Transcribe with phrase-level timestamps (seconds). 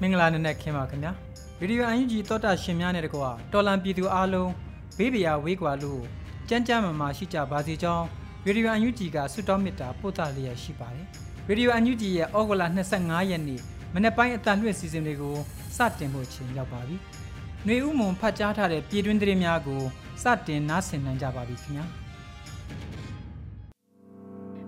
[0.00, 1.12] မင်္ဂလာနေ့နဲ့ခင်ပါခင်ဗျာ
[1.58, 4.50] ဗီဒီယိုအန်ယူဂျီတောတာရှင်များနဲ့တကွာတော်လန်ပြည်သူအားလုံး
[4.98, 6.02] ဘေးပရာဝေးကွာလို့
[6.48, 8.06] ကြမ်းကြမ်းမာမာရှိကြပါစေကြောင်း
[8.44, 11.06] ဗီဒီယိုအန်ယူဂျီကဆုတောင်းမေတ္တာပို့သလျက်ရှိပါတယ်
[11.46, 12.64] ဗီဒီယိုအန်ယူဂျီရဲ့ဩဂုတ်လ
[12.96, 13.60] 25ရက်နေ့
[13.94, 15.36] မနေ့ပိုင်းအတန်လွှင့်စီစဉ်တွေကို
[15.76, 16.96] စတင်ဖို့ချိန်ရောက်ပါပြီ။
[17.64, 19.82] ຫນွေဥမွန်ဖတ်ကြားထားတဲ့ပြည်တွင်းသတင်းများကို
[20.22, 21.86] စတင်နားဆင်နိုင်ကြပါပြီခင်ဗျာ။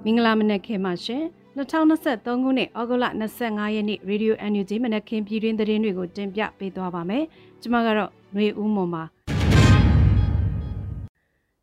[0.04, 1.22] မင်္ဂလာမနက်ခင်းပါရှင်
[1.56, 3.06] 2023ခုနှစ်ဩဂုတ်လ
[3.40, 7.24] 25ရက်နေ့ Radio NUG မနက်ခင်းပြည်တွင်းသတင်းတွေကိုတင်ပြပေးသွားပါမယ်
[7.60, 9.04] ကျွန်မကတော့ຫນွေဦးမွန်ပါ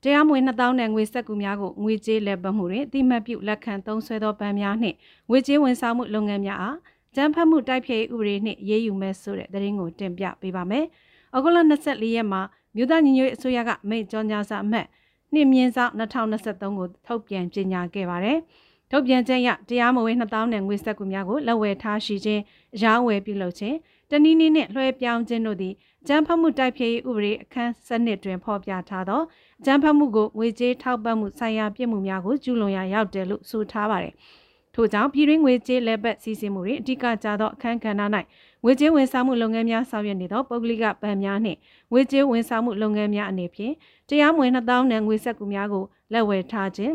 [0.03, 4.95] တရားမဝင်2000နဲ့ငွေစက်ကူများကိုငွေကြေးလက်ပတ်မှုတွင်အတိမတ်ပြုလက်ခံသုံးစွဲသောဗန်များနှင့်
[5.29, 6.77] ငွေကြေးဝန်ဆောင်မှုလုပ်ငန်းများအား
[7.15, 10.85] ကျန်းဖတ်မှုတိုက်ဖျက်ရေးဥပဒေနှင့်ရေးယူမဲ့ဆိုတဲ့သတင်းကိုတင်ပြပေးပါမယ်။
[11.35, 12.41] ဩဂုတ်လ24ရက်မှာ
[12.75, 14.87] မြို့သားညီညွတ်ရေးအစိုးရကမိန့်ကြော်ညာစာအမှတ်
[15.33, 18.39] နှစ်မြင့်ဆောင်2023ကိုထုတ်ပြန်ကြေညာခဲ့ပါတယ်။
[18.91, 22.41] ထုတ်ပြန်ချက်အရတရားမဝင်2000နဲ့ငွေစက်ကူများကိုလက်ဝယ်ထားရှိခြင်း၊
[22.81, 23.75] ရောင်းဝယ်ပြုလုပ်ခြင်း၊
[24.11, 25.73] တနည်းနည်းနဲ့လွှဲပြောင်းခြင်းတို့သည်
[26.07, 29.21] ကျန်းဖတ်မှုတိုက်ဖျက်ရေးဥပဒေအခန်းစနစ်တွင်ဖော်ပြထားသော
[29.65, 34.13] ကျန်းဖတ်မှုကိုငွေကြေးထောက်ပံ့မှုဆိုင်ရာပြစ်မှုများကိုကျူးလွန်ရာရောက်တယ်လို့ဆိုထားပါတယ်။
[34.75, 38.01] ထို့ကြောင့်ပြည်တွင်းငွေကြေးလက်ပတ်စီစဉ်မှုတွေအဓိကကျသောအခန်းကဏ္ဍ၌
[38.63, 41.59] ငွေကြေးဝန်ဆောင်မှုလုပ်ငန်းများဆောင်ရွက်နေသောပုဂ္ဂလိကဗန်များနှင့်
[41.91, 43.73] ငွေကြေးဝန်ဆောင်မှုလုပ်ငန်းများအနေဖြင့်
[44.09, 46.93] တရားမဝင်2000နံငွေဆက်ကူများကိုလက်ဝယ်ထားခြင်း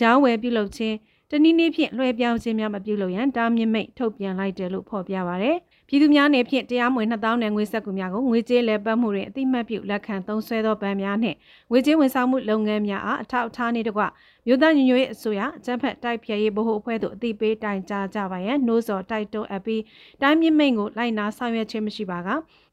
[0.00, 0.96] ရောင်းဝယ်ပြုလုပ်ခြင်း
[1.30, 5.56] တနည်းနည်းဖြင့်လွှဲပြောင်းခြင်းများမပြုလုပ်ရန်တားမြစ်မိတ်ထုတ်ပြန်လိုက်တယ်လို့ဖော်ပြပါရယ်
[5.92, 11.36] ပြည်သူများနေဖြင့်တရားမဝင်2000နဲ့ငွေဆက်ကူများကိုငွေကြေးလဲပတ်မှုတွင်အတိမတ်ပြုလက်ခံသုံးစွဲသောဗန်များနှင့်
[11.70, 14.02] ငွေကြေးဝန်ဆောင်မှုလုပ်ငန်းများအားအထောက်အထားနှင့်တကွ
[14.46, 19.82] မြို့သားညညရဲ့အစိုးရအကြံဖက်တိုက်ဖျက်ရေးဗဟိုအဖွဲ့သို့အသိပေးတိုင်ကြားကြပါရန်နှိုးဆော်တိုက်တွန်းအပ်ပြီး
[20.22, 22.28] တိုင်းမြင့်မိတ်ကိုလိုက်နာဆောင်ရွက်ခြင်းမရှိပါက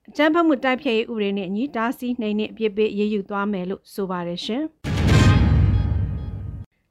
[0.10, 4.66] အကြံဖက်မှုတိုက်ဖျက်ရေးဥပဒေနှင့်အညီတားဆီးနှိမ်နှင့်အပြစ်ပေးရေးယူသွားမယ်လို့ဆိုပါတယ်ရှင်။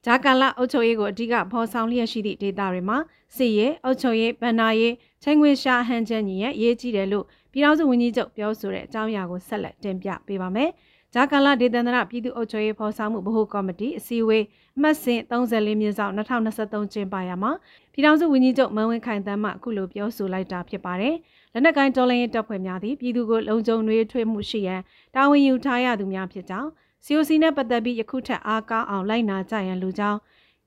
[0.04, 2.98] ဂျာကာလာအုပ်ချုပ်ရေးကိုအဓိကဖော်ဆောင်လျက်ရှိသည့်ဒေသတွေမှာ
[3.36, 10.70] စစ်ရေးအုပ်ချုပ်ရေးဗန္နာရေးချင်းခွေရှာဟန်ချက်ညီရဲ့ရေးကြီးတယ်လို့ပြည်ထောင်စုဝန်ကြီးချုပ်ပြောဆိုတဲ့အကြောင်းအရာကိုဆက်လက်တင်ပြပေးပါမယ်။
[11.14, 14.44] ဂျာကာလာဒေသန္တရပြည်သူ့အုပ်ချုပ်ရေးဖော်ဆောင်မှုဗဟိုကော်မတီအစည်းအဝေး
[14.76, 17.52] အမှတ်စဉ်34မြင်းဆောင်2023ကျင်းပရမှာ
[17.92, 21.14] ပြည်ထောင်စုဝန်ကြီးချုပ်မန်ဝင်းခိုင်တန်းမှအခုလိုပြောဆိုလိုက်တာဖြစ်ပါတယ်။
[21.52, 24.80] လက်နက်ကိုင်းတော်လှန်ရေးတပ်ဖွဲ့များသည်ပြည်သူကိုလုံခြုံရေးထွေးမှုရှိရန်
[25.14, 26.68] တာဝန်ယူထားရသူများဖြစ်ကြောင်း
[27.06, 30.18] COC နဲ့ပတ်သက်ပြီးယခုထက်အားကောင်းအောင်လိုက်နာကြရန်လူကြောင်း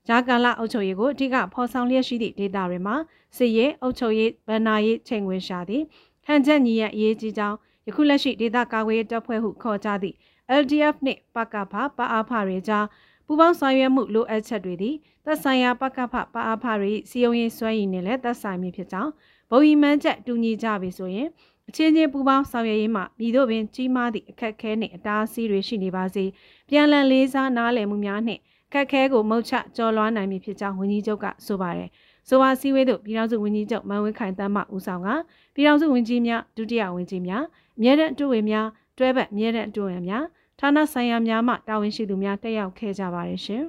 [0.08, 2.96] ဂျာကာလာအုပ်ချုပ်ရေးကိုအဓိကဖော်ဆောင်လျက်ရှိသည့်ဒေသတွေမှာ
[3.36, 5.82] စစ်ရေးအုပ်ချုပ်ရေးဗန်နာရေးချိန်ခွင်ရှာသည်
[6.26, 7.56] ဟန်ချက်ညီရဲ့အရေးကြီးကြောင်း
[7.86, 10.16] ယခုလက်ရှိဒေသကာကွယ်ရေးတပ်ဖွဲ့ဟုခေါ်ကြသည့်
[10.60, 12.86] LDF နှင့်ပကဖပအားဖတွေကြား
[13.26, 14.94] ပူးပေါင်းဆောင်ရွက်မှုလိုအပ်ချက်တွေသည်
[15.24, 19.10] သက်ဆိုင်ရာပကဖပအားဖတွေစီယုံရင်စွဲရည်နဲ့လည်းသက်ဆိုင်မည်ဖြစ်ကြောင်း
[19.50, 21.28] ဘုံဤမှန်းချက်တူညီကြပြီဆိုရင်
[21.74, 26.24] အချင်းချင်းပူးပေါင်းဆောင်ရွက်ရေးမှာမိတို့ပင်ကြီးမားသည့်အခက်ခဲနှင့်အတားအဆီးတွေရှိနေပါစေ
[26.68, 28.40] ပြန်လည်လေးစားနားလည်မှုများနှင့်
[28.72, 31.88] ခက်ခဲကိုမုတ်ချကြော်လွှားနိုင်မည်ဖြစ်ကြောင်းဝန်ကြီးချုပ်ကဆိုပါတယ်
[32.28, 35.08] ဆိုပါစည်းဝေးသို့ပြည်ထောင်စုဝန်ကြီးချုပ်မန်ဝင်းခိုင်တမ်းမှဦးဆောင်က
[35.54, 37.44] ပြည်ထောင်စုဝန်ကြီးများဒုတိယဝန်ကြီးများ
[37.78, 38.66] အမြဲတမ်းအတွဝင်များ
[38.98, 40.24] တွဲဘက်အမြဲတမ်းအတွဝင်များ
[40.60, 43.62] ဌာနဆိုင်ရာများမှတာဝန်ရှိသူများတက်ရောက်ခဲ့ကြပါတယ်ရှင်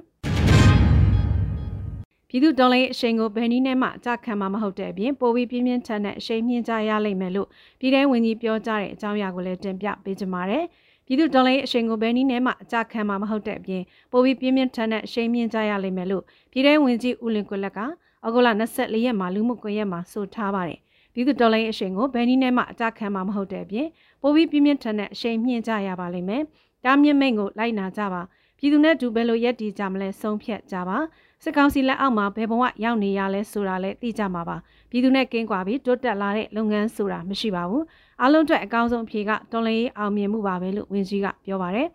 [2.34, 7.48] ပြည်သူတော်လှန်ရေးအရှိန်ကိုဘယ်နည်းနဲ့မှအကြခံမှာမဟုတ်တဲ့အပြင်ပိုပြီးပြင်းပြင်းထန်တဲ့အရှိန်မြင့်ကြရလိမ့်မယ်လို့
[7.80, 10.64] ပြည်ထောင်ဝန်ကြီးပြောကြားတဲ့အကြောင်းအရာကိုလည်းတင်ပြပေးကြပါမယ်။
[11.06, 13.82] ပြည်သူတော်လှန်ရေးအရှိန်ကိုဘယ်နည်းနဲ့မှအကြခံမှာမဟုတ်တဲ့အပြင်
[14.12, 16.22] ပိုပြီးပြင်းပြင်းထန်တဲ့အရှိန်မြင့်ကြရလိမ့်မယ်လို့
[16.52, 20.78] ပြည်ထောင်ဝန်ကြီးဦးလင်ကွလက်ကဩဂုတ်လ24ရက်မှာလူမှုကွန်ရက်မှာဆိုထားပါတယ်။
[21.14, 23.86] ပြည်သူတော်လှန်ရေးအရှိန်ကိုဘယ်နည်းနဲ့မှအကြခံမှာမဟုတ်တဲ့အပြင်
[24.22, 26.42] ပိုပြီးပြင်းပြင်းထန်တဲ့အရှိန်မြင့်ကြရပါလိမ့်မယ်။
[26.84, 28.22] တားမြင့်မိတ်ကိုလိုက်နာကြပါ
[28.58, 30.98] ပြည်သူနဲ့ဒူဘယ်လိုရက်တည်ကြမလဲဆုံးဖြတ်ကြပါ
[31.44, 34.56] စစ်ကောင်စီလက်အောက်မှာဘယ်ဘဝရောက်နေရလဲဆိုတာလည်းသိကြမှာပါ
[34.90, 37.84] ပြည်သူနဲ့ကင်းကွာပြီးတိုးတက်လာတဲ့လုပ်ငန်းဆိုတာမရှိပါဘူး
[38.20, 41.86] အားလုံးအတွက်အကောင်းဆုံးအဖြေကတော်လှန်ရေးအောင်မြင်မှုပါပဲလို့ဝန်ကြီးကပြောပါတယ်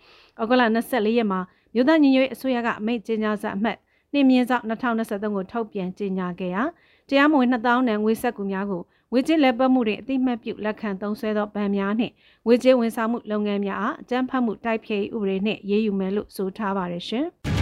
[0.41, 1.39] ဩဂုတ်လ24ရက်မှာ
[1.73, 3.77] မြို့သားညီညွတ်ရေးအစိုးရကအမိန့်ကြေညာစာအမှတ်
[4.13, 6.63] နှင်းမြင့်ဆောင်2023ကိုထုတ်ပြန်ကြေညာခဲ့ရာ
[7.09, 8.81] တရားမဝင်2000နံငွေဆက်ကူများကို
[9.11, 12.13] ငွေကြေးလက်ပတ်မှုတွေအတိမတ်ပြုလက်ခံသုံးစွဲသောဗန်များနှင့်
[12.45, 17.27] ငွေကြေးဝန်ဆောင်မှုလုပ်ငန်းများအားအကြမ်းဖက်မှုတိုက်ဖျက်ရေးဥပဒေနှင့်ရေးယူမယ်လို့ဆိုထားပါတယ်ရှင်။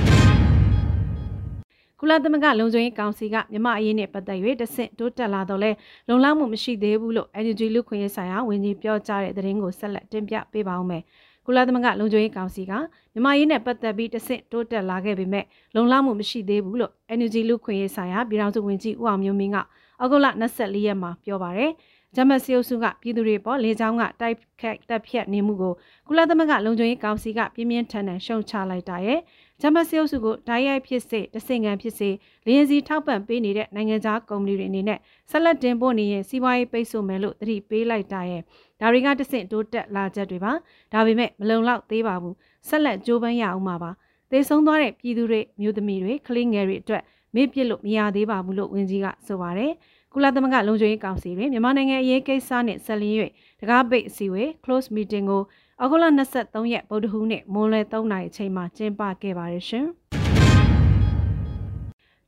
[2.02, 5.72] ကုလသမဂ္ဂလုံခြုံရေးကောင်စီကမြမအရေးနဲ့ပတ်သက်၍တဆင့်တိုးတက်လာတော့လဲ
[6.08, 11.04] လုံလောက်မှုမရှိသေးဘူးလို့ Energy လူခွင့်ရေးဆိုင်ရာဝန်ကြီးပြောကြားတဲ့သတင်းကိုဆက်လက်တင်ပြပေးပါဦးမယ်။
[11.46, 12.72] ကုလသမဂ္ဂလုံခြုံရေးကောင်စီက
[13.14, 15.46] မြန်မာရေးနဲ့ပတ်သက်ပြီးတဆင့်တိုးတက်လာခဲ့ပေမဲ့
[15.76, 19.58] လုံလောက်မှုမရှိသေးဘူးလို့ NUG လူခွင့်ရေးဆိုင်ရာပြည်ထောင်စုဝန်ကြီးဦးအောင်မျိုးမင်းက
[20.00, 21.72] အောက်တိုဘာ24ရက်မှာပြောပါရယ်
[22.16, 25.74] ဂျမတ်စီယုစုကပြည်သူတွေပေါ်လေကြောင်းကတိုက်ခတ်တပ်ဖြတ်နေမှုကို
[26.08, 29.20] ကုလသမဂ္ဂလုံခြုံရေးကောင်စီကပြင်းပြင်းထန်ထန်ရှုံချလိုက်တာရဲ့
[29.62, 32.10] ဂျမတ်စီယုစုကိုဓာတ်ရိုက်ဖြစ်စေတဆင်ငံဖြစ်စေ
[32.46, 35.00] လင်းစီထောက်ပံ့ပေးနေတဲ့နိုင်ငံခြားကုမ္ပဏီတွေအနေနဲ့
[35.32, 38.42] ဆက်လက်တင်ပို့နေရင်စီးပွားရေးပိတ်ဆို့မယ်လို့သတိပေးလိုက်တာရဲ့
[38.80, 40.52] ဒါတွေကတဆင့်တိုးတက်လာချက်တွေပါ
[40.94, 42.36] ဒါပေမဲ့မလုံလောက်သေးပါဘူး
[42.68, 43.92] ဆက်လက်ကြိုးပမ်းရအောင်ပါပါ
[44.32, 47.04] သေဆုံးသွားတဲ့ပြည်သူတွေမျိုးသမီးတွေကလေးငယ်တွေအတွက်
[47.36, 49.72] မေ့ပစ်လို့မရသေးပါဘူးလို့ဝန်ကြီးကဆိုပါတယ်
[50.20, 53.18] ကုလသမဂ္ဂလုံခြုံရေးကောင်စီတွင်မြန်မာနိုင်ငံအရေးကိစ္စနှင့်ဆက်လျင်း၍
[53.62, 55.44] တကားပိတ်အစည်းအဝေး close meeting ကို
[55.80, 59.86] အောက်တိုဘာ23ရက်ဗုဒ္ဓဟူးနေ့မွန်းလွဲ3နာရီအချိန်မှာကျင်းပခဲ့ပါတယ်ရှင်။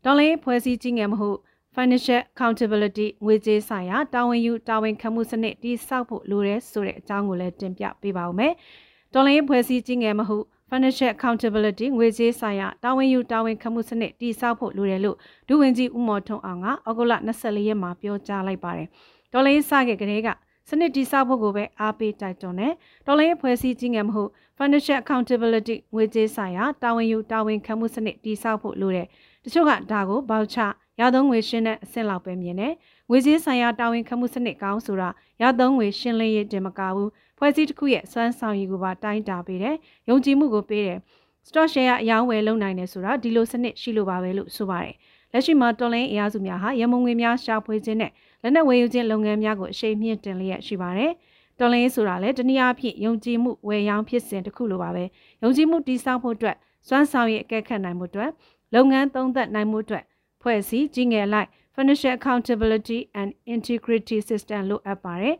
[0.03, 1.27] တော်လေးဖွဲ့စည်းကြီးငယ်မှု
[1.75, 8.53] financial accountability ငွေကြေးဆိုင်ရာတာဝန်ယူတာဝန်ခံမှုစနစ်တည်ဆောက်ဖို့လိုတယ်ဆိုတဲ့အကြောင်းကိုလည်းတင်ပြပေးပါဦးမယ်။
[9.13, 10.25] တော်လေးဖွဲ့စည်းကြီးငယ်မှု
[10.69, 15.17] financial accountability ငွေကြေးဆိုင်ရာတာဝန်ယူတာဝန်ခံမှုစနစ်တည်ဆောက်ဖို့လိုတယ်လို့
[15.47, 18.87] ဒုဝန်ကြီးဦးမော်ထွန်းအောင်ကအောက်တိုဘာ24ရက်မှာပြောကြားလိုက်ပါတယ်။
[19.33, 20.29] တော်လေးစခဲ့ကလေးက
[20.69, 22.73] စနစ်တည်ဆောက်ဖို့ကိုပဲအားပေးတိုက်တွန်းတယ်။
[23.05, 29.07] တော်လိုင်းဖွဲ့စည်းခြင်းငယ်မဟုတ် financial accountability ငွေကြေးဆိုင်ရာတာဝန်ယူတာဝန်ခံမှုစနစ်တည်ဆောက်ဖို့လိုတယ်။
[29.43, 30.57] တချို့ကဒါကိုဘောက်ချ
[30.99, 32.73] ရသုံးငွေရှင်းတဲ့အဆင့်လောက်ပဲမြင်တယ်။
[33.09, 35.09] ငွေကြေးဆိုင်ရာတာဝန်ခံမှုစနစ်ကောင်းဆိုတာ
[35.41, 39.75] ရသုံးငွေရှင်းလင်းရေးတင်မကဘူး ဖွဲ့စည်းတစ်ခုရဲ့စွမ်းဆောင်ရည်ကိုပါတိုင်းတာပေးတယ်။
[40.09, 40.99] ယုံကြည်မှုကိုပေးတယ်။
[41.47, 44.95] stock share အယောင်းဝယ်လုပ်နိုင်တယ်ဆိုတာဒီလိုစနစ်ရှိလို့ပါပဲလို့ဆိုပါတယ်။
[45.31, 51.11] လက်ရှိမှာတော်လိုင်းအရာစုများဟာရမုံငွေများရှာဖွေခြင်းနဲ့လက်နက်ဝယ်ယူခြင်းလုပ်ငန်းများကိုအရှိန်မြင့်တင်လျက်ရှိပါတယ်။
[51.59, 55.03] တော်လိုင်းဆိုတာလည်းတနည်းအားဖြင့်ယုံကြည်မှုဝယ်ရောင်းဖြစ်စဉ်တစ်ခုလိုပါပဲ။
[55.43, 56.57] ယုံကြည်မှုတည်ဆောက်ဖို့အတွက်
[56.87, 58.31] စွမ်းဆောင်ရည်အကဲခတ်နိုင်မှုအတွက်
[58.73, 60.03] လုပ်ငန်းသုံးသပ်နိုင်မှုအတွက်
[60.41, 65.35] ဖွဲ့စည်းကြီးငယ်လိုက် financial accountability and integrity system လို့အပ်ပါတယ်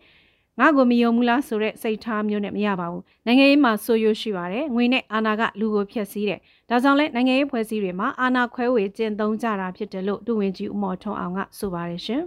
[0.59, 6.39] ငါ့ကိုမယုံဘူးလားဆိုတဲ့စိတ်ထားမျိုးနဲ့မရပါဘူးနိုင်ငံရေးမှာဆိုရွရှိပါတယ်ငွေနဲ့အာဏာကလူကိုဖျက်ဆီးတယ်
[6.69, 12.23] ဒါကြောင့်လဲနိုင်ငံရေးဖွဲ့စည်းတွေမှာအာဏာခွဲဝေကျင့်သုံးကြတာဖြစ်တယ်လို့ဒုဝန်ကြီးဦးမော်ထွန်းအောင်ကဆိုပါတယ်ရှင်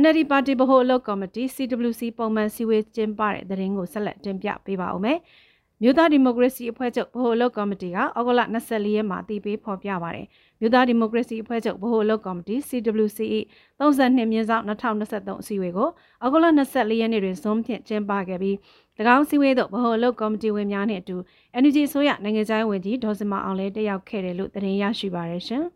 [0.00, 5.18] NLD ပါတီဗဟိုအလုပ်ကော်မတီ CWC ပုံမှန်စည်းဝေးကျင်းပတဲ့သတင်းကိုဆက်လက်တင်ပြပေးပါဦးမယ်။
[5.84, 10.26] မြို့သားဒီမိုကရေစီအဖွဲ့ချုပ်ဗဟိုအလုပ်ကော်မတီကဩဂုတ်လ24ရက်မှာတည်ပြီးဖော်ပြပါတယ်။
[10.60, 13.40] မြို့သားဒီမိုကရေစီအဖွဲ့ချုပ်ဗဟိုအလုပ်ကော်မတီ CWCE
[13.78, 15.88] 32မြင်းဆောင်2023အစည်းအဝေးကို
[16.24, 18.56] ဩဂုတ်လ24ရက်နေ့တွင် Zoom ဖြင့်ကျင်းပခဲ့ပြီး၎
[19.16, 21.16] င်းစည်းဝေးသို့ဗဟိုအလုပ်ကော်မတီဝင်များနှင့်အတူ
[21.62, 25.62] NUG ဆိုရနိုင်ငံခြားရေးဝန်ကြီးဒေါ်စမအောင်လည်းတက်ရောက်ခဲ့တယ်လို့သတင်းရရှိပါရရှင်။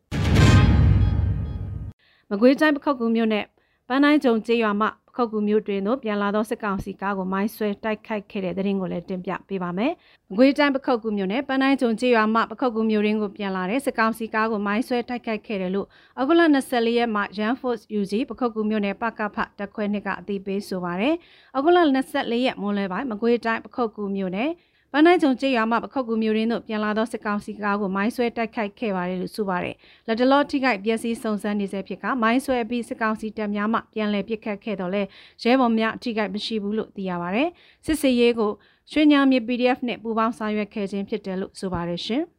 [2.30, 3.44] မကွေးတိုင်းပခောက်ကူမြို့နယ်
[3.88, 9.92] ပန်းတိုင်းကျုံကျေးရွာမှ ခုတ်ကူမျိုးတွင်သို့ပြန်လာသောစစ်ကောင်စီကားကိုမိုင်းဆွဲတိုက်ခိုက်ခဲ့တဲ့တဲ့ရင်ကိုလည်းတင်ပြပေးပါမယ်။
[10.36, 15.86] ငွေတန်းပခုတ်ကူမျိုးနဲ့ပန်းတိုင်းကျုံကြေးရွာမှပခုတ်ကူမျိုးရင်းကိုပြန်လာတဲ့စစ်ကောင်စီကားကိုမိုင်းဆွဲတိုက်ခိုက်ခဲ့တယ်လို့
[16.20, 21.14] အခုလ24ရက်မှာ Jan Force UG ပခုတ်ကူမျိုးနဲ့ပကဖတက်ခွဲနှစ်ကအသိပေးဆိုပါရယ်။
[21.56, 24.50] အခုလ24ရက်မွန်းလွဲပိုင်းမကွေးတိုင်းပခုတ်ကူမျိုးနဲ့
[24.92, 29.74] ပန်းနိုင်ကျုံကြေးရွာမှပခုတ်ကူမျိုးရင်းတို့ပြန်လာသောစစ်ကောင်စီကားကိုမိုင်းဆွဲတိုက်ခိုက်ခဲ့ပါတယ်လို့ဆိုပါတယ်။
[30.06, 35.02] လက်တလောထိခိုက်ပျက်စီးစုံစမ်းနေဆဲဖြစ်ကမိုင်းဆွဲပြီးစစ်ကောင်စီတပ်များမှပြန်လည်ပစ်ခတ်ခဲ့တော့လဲ
[35.42, 37.48] ရဲဘော်များထိခိုက်မရှိဘူးလို့သိရပါတယ်။
[37.86, 38.50] စစ်စေးရေးကို
[38.92, 42.24] ရွှေညောင်မြေ PDF နဲ့ပူးပေါင်းဆောင်ရွက်ခဲ့ခြင်းဖြစ်တယ်လို့ဆိုပါတယ်ရှင်။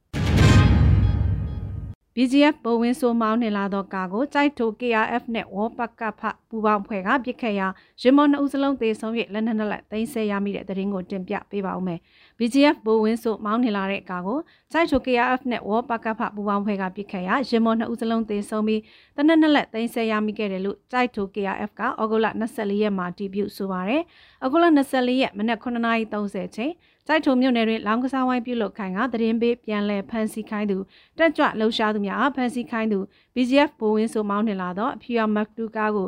[2.20, 7.68] BGF ဘဝင်းဆိုးမောင်းနေလာသောကာကိုကြိုက်ထို KRF နဲ့ဝေါ်ပကဖပူပေါင်းဖွဲ့ကပြစ်ခတ်ရာ
[8.02, 12.00] ရင်မော်နှစ်ဦးစလုံးသေဆုံး၍လက်နက်နှစ်လက်သိမ်းဆဲရမိတဲ့သတင်းကိုတင်ပြပေးပါဦးမယ်။
[12.40, 14.40] BGF ဘဝင်းဆိုးမောင်းနေလာတဲ့ကာကို
[14.72, 18.82] ကြိုက်ထို KRF နဲ့ဝေါ်ပကဖပူပေါင်းဖွဲ့ကပြစ်ခတ်ရာရင်မော်နှစ်ဦးစလုံးသေဆုံးပြီး
[19.18, 24.04] တနက်နှစ်လက်သိမ်းဆဲရမိခဲ့တယ်လို့ကြိုက်ထို KRF ကဩဂုတ်လ24ရက်မှာတည်ပြုဆိုပါရယ်။
[24.46, 26.74] ဩဂုတ်လ24ရက်မနက်9:30ချိန်
[27.08, 30.78] ကြိုက်ထုံမြို့နယ်တွင်လောင်းကစားဝိုင်းပြုလုပ်ခိုင်းကသတင်းပေးပြန်လည်ဖမ်းဆီးခိုင်းသူ
[31.18, 33.00] တက်ကြွလှုပ်ရှားသူများဖမ်းဆီးခိုင်းသူ
[33.36, 36.08] BGF ဘိုးဝင်းဆိုမောင်းနှင်လာသောအဖျာမက်တူကားကို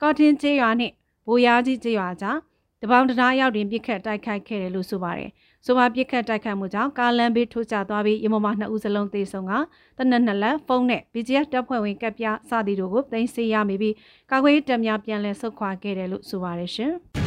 [0.00, 0.94] ကော့တင်ကျေးရွာနှင့်
[1.26, 2.38] ဘိုးရားကြီးကျေးရွာကြား
[2.82, 5.30] တပေါင်းတရားရောက်တွင်ပြစ်ခတ်တိုက်ခိုက်ခဲ့တယ်လို့ဆိုပါတယ်။
[5.66, 9.52] ဆိုပါပြစ်ခတ်တိုက်ခိုက်မှုကြောင့်ကားလမ်းဘေးထိုးကျသွားပြီးရမမနှစ်ဦးစလုံးသေဆုံးက
[9.98, 13.94] တနက်နှစ်လက်ဖုန်းနဲ့ BGF တပ်ဖွဲ့ဝင်ကပ်ပြစသည်တို့ကိုသိမ်းဆည်းရမိပြီး
[14.30, 16.94] ကာကွယ်တပ်များပြန်လည်ဆုတ်ခွာခဲ့တယ်လို့ဆိုပါတယ်ရှင်။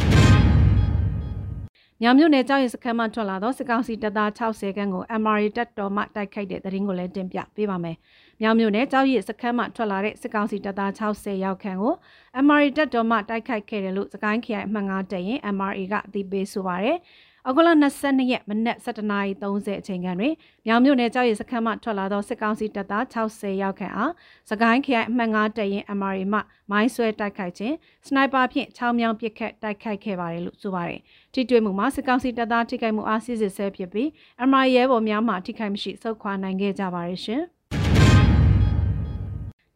[2.04, 7.98] ညောင်မြို့နယ်ကြောက်ရစခန်းမှထွက်လာသောစစ်ကောင်စီတပ်သား60ခန်းကို MRA တပ်တော်မှတိုက်ခိုက်တဲ့သတင်းကိုလည်းတင်ပြပေးပါမယ်။
[8.42, 11.94] ညောင်မြို့နယ်ကြောက်ရစခန်းမှထွက်လာတဲ့စစ်ကောင်စီတပ်သား60ရောက်ခန်းကို
[12.46, 16.98] MRA တပ်တော်မှတိုက်ခိုက်ခဲ့တယ်လို့စကိုင်းခရိုင်အမှတ်9တပ်ရင် MRA ကအသိပေးဆိုပါရယ်။
[17.46, 20.34] အောက်တိုဘာ22ရက်မနက်7:30အချိန်ခန့်တွင်
[20.66, 24.12] မြောင်မြို့နယ်ကြောက်ရည်စခန်းမှထွက်လာသောစစ်ကောင်စီတပ်သား60ရောက်ခန့်အား
[24.50, 26.40] စကိုင်းခရိုင်အမှတ်9တရင် MRA မှ
[26.72, 27.76] မိုင်းဆွဲတိုက်ခိုက်ခြင်း
[28.08, 31.00] စနိုက်ပါဖြင့်6မြောင်ပစ်ခတ်တိုက်ခိုက်ခဲ့ပါတယ်လို့ဆိုပါတယ်။
[31.34, 34.08] ထိတွေ့မှုမှာစစ်ကောင်စီတပ်သားထိခိုက်မှုအားစစ်စစ်ဆဲဖြစ်ပြီး
[34.50, 37.44] MRA ရဲဘော်များမှထိခိုက်မရှိဆုတ်ခွာနိုင်ခဲ့ကြပါတယ်ရှင်။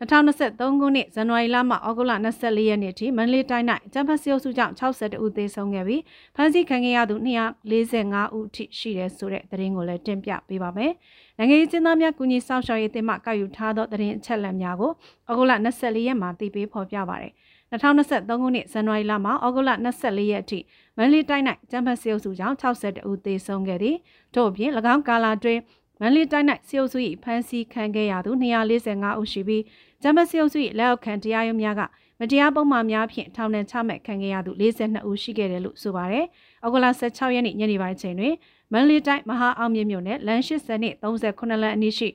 [0.01, 6.01] 2023ခုနှစ်ဇန်နဝါရီလမှဩဂုတ်လ24ရက်နေ့ထိမန္တလေးတိုင်း၌ကျန်းဖတ်စီအုပ်စုကြောင့်62ဦးသေဆုံးခဲ့ပြီး
[6.35, 10.91] ဖမ်းဆီးခံခဲ့ရသူ245ဦးထိရှိတယ်ဆိုတဲ့သတင်းကိုလည်းတင်ပြပေးပါမယ်။
[11.37, 14.91] နိုင်ငံရေးကျင်းသားများကူညီဆောင်ရှောက်ရေးတင်မှကောက်ယူထားသောသတင်းအချက်အလက်များကို
[15.29, 17.33] ဩဂုတ်လ24ရက်မှာတည်ပြီးဖော်ပြပါရယ်။
[17.71, 20.59] 2023ခုနှစ်ဇန်နဝါရီလမှာဩဂုတ်လ24ရက်အထိ
[20.97, 23.95] မန္တလေးတိုင်း၌ကျန်းဖတ်စီအုပ်စုကြောင့်62ဦးသေဆုံးခဲ့သည်။
[24.33, 25.59] ထို့အပြင်၎င်းကာလာတွင်
[25.99, 29.63] မန္တလေးတိုင်း၌စီအုပ်စု၏ဖမ်းဆီးခံခဲ့ရသူ245ဦးရှိပြီး
[30.01, 31.81] ဂျမစီအုပ်စု၏လက်အောက်ခံတရားရုံးများက
[32.19, 36.25] မတရားပုံမှန်များဖြင့်ထောင်ဒဏ်ချမှတ်ခံခဲ့ရသူ42ဦးရှိခဲ့တယ်လို့ဆိုပါတယ်။
[36.65, 38.33] ဩဂုတ်လ16ရက်နေ့ညနေပိုင်းချိန်တွင်
[38.71, 42.09] မန္တလေးတိုင်းမဟာအောင်မြင့်မြို့နယ်လမ်း80နှင့်38လမ်းအနီးရှိ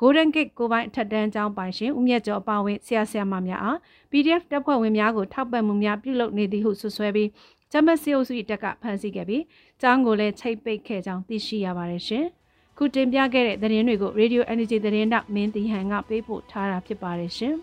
[0.00, 3.78] Golden Gate ကိုပိုင်ထက်တန်းကျောင်းပိုင်ရှင်ဦးမြတ်ကျော်အပါဝင်ဆရာဆရာမများအား
[4.10, 7.28] PDF တပ်ဖွဲ့ဝင်များကိုထောက်ပံ့မှုများပြုလုပ်နေသည်ဟုဆွဆွဲပြီး
[7.72, 9.42] ဂျမစီအုပ်စု၏တပ်ကဖမ်းဆီးခဲ့ပြီး
[9.80, 12.26] ကျောင်းကိုလည်းချိတ်ပိတ်ခဲ့ကြောင်းသိရှိရပါတယ်ရှင်။
[12.78, 17.54] ခုတင်ပြခဲ့တဲ့သတင်းတွေကို Radio Energy သတင်းတောက်မင်းတီဟန်ကပေးပို့ထားတာဖြစ်ပါတယ်ရှင်။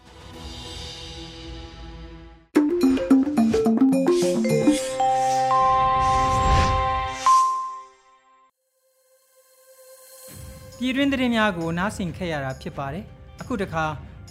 [10.77, 13.05] ပြည်တွင်းသတင်းများကိုနားဆင်ခဲ့ရတာဖြစ်ပါတယ်။
[13.41, 13.85] အခုတခါ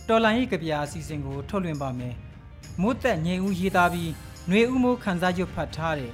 [0.09, 2.15] တော်လိုင်းရေးကြပြအစီအစဉ်ကိုထုတ်လွှင့်ပါမယ်။
[2.81, 4.11] မိုးသက်ငြိမ်ဦးရေးသားပြီး
[4.49, 6.13] ຫນွေဦးမိုးခန်းစားရွတ်ဖတ်ထားတဲ့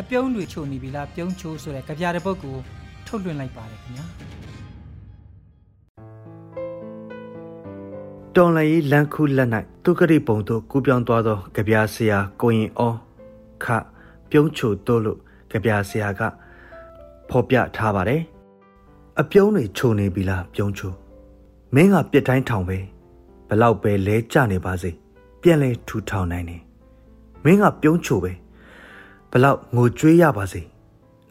[0.00, 2.58] အပြုံးတွေချိုနေပြီလားပြုံးချိုးဆိုတဲ့ကြပြတဲ့ပုတ်ကို
[3.06, 4.06] ထုတ်လွှင့်လိုက်ပါတယ်ခင်ဗျာ
[8.36, 9.48] တော်လည်လန်ခုလက်၌
[9.84, 12.94] သူကတိပုံတို့ကူးပြောင်းသွားသောကြပြာဆရာကိုရင်အော
[13.64, 13.66] ခ
[14.30, 15.18] ပြုံးချိုတို့လို့
[15.50, 16.20] ကြပြာဆရာက
[17.28, 18.22] ဖော်ပြထားပါတယ်
[19.20, 20.92] အပြုံးတွေခြုံနေပြီလားပြုံးချို
[21.74, 22.78] မင်းကပြစ်တိုင်းထောင်ပဲ
[23.48, 24.90] ဘလောက်ပဲလဲကြနေပါစေ
[25.42, 26.62] ပြန်လဲထူထောင်နိုင်တယ်
[27.44, 28.32] မင်းကပြုံးချိုပဲ
[29.30, 30.60] ဘလောက်ငိုကြွေးရပါစေ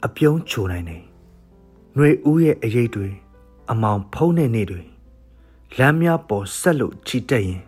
[0.05, 1.01] အပြုံးချိုနိုင်တယ်
[1.95, 3.07] ຫນွေဦးရဲ့အရေးတွေ
[3.71, 4.81] အမောင်ဖုံးတဲ့နေ့တွေ
[5.77, 7.61] လမ်းများပေါ်ဆက်လို့ချီတက်ရင်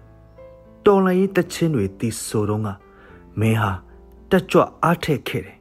[0.86, 2.68] တော်လည်တချင်းတွေတီဆိုတော့က
[3.40, 3.72] မင်းဟာ
[4.30, 5.58] တက်ကြွအားထက်ခဲ့တယ်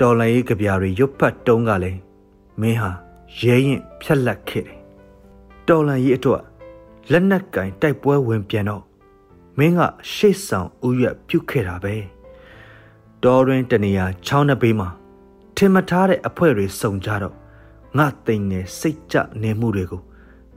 [0.00, 2.00] တော်လည်ကြပြားတွေရွတ်ဖတ်တုံးကလည်း
[2.60, 2.90] မင်းဟာ
[3.40, 4.78] ရဲရင်ဖြက်လက်ခဲ့တယ်
[5.68, 6.42] တော်လည်အတွက်
[7.10, 8.84] လက်နက်ကင်တိုက်ပွဲဝင်ပြန်တော့
[9.58, 9.80] မင်းက
[10.12, 11.94] ရှေ့ဆောင်ဥရွက်ပြုတ်ခဲ့တာပဲ
[13.24, 14.88] တော်ရင်တနေရာချောင်းနှစ်ဘေးမှာ
[15.60, 17.34] ထင်မထားတဲ့အဖွဲတွေစုံကြတော့
[17.98, 20.02] ငါတိမ်နေစိတ်ကြနေမှုတွေကို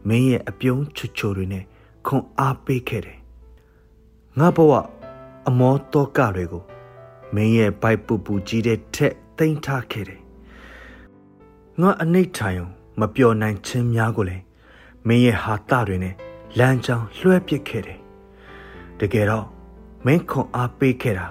[0.07, 1.63] မင်းရဲ့အပြုံးချွချိုတွေနဲ့
[2.05, 3.19] ခွန်အားပေးခဲ့တယ်
[4.39, 4.73] ငါဘဝ
[5.47, 6.63] အမောတောကတွေကို
[7.35, 10.21] မင်းရဲ့ဘိုက်ပူပူကြီးတဲ့ထက်တိမ်ထားခဲ့တယ်
[11.81, 12.67] ငါအနိဋ္ဌာယုံ
[12.99, 14.43] မပျော်နိုင်ခြင်းများကိုလည်း
[15.07, 16.15] မင်းရဲ့ဟာတတွေနဲ့
[16.57, 17.99] လမ်းကြောင်းလွှဲပစ်ခဲ့တယ်
[18.99, 19.45] တကယ်တော့
[20.05, 21.27] မင်းခွန်အားပေးခဲ့တာ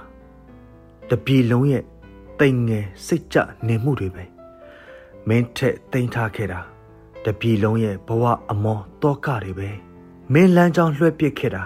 [1.10, 1.84] တပြီလုံးရဲ့
[2.40, 4.24] တိမ်ငယ်စိတ်ကြနေမှုတွေပဲ
[5.28, 6.60] မင်းထက်တိမ်ထားခဲ့တာ
[7.24, 9.70] တပြီလုံးရဲ့ဘဝအမောတောကတွေပဲ
[10.32, 11.64] မင်းလမ်းကြောင်းလွှဲပစ်ခဲ့တာ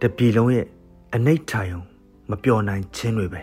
[0.00, 0.66] တပြီလုံးရဲ့
[1.14, 1.80] အနိဋ္ဌာယုံ
[2.30, 3.42] မပျော်နိုင်ခြင်းတွေပဲ